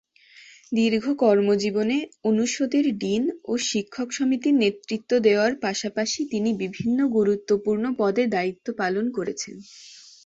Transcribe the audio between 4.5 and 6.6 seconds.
নেতৃত্ব দেওয়ার পাশাপাশি তিনি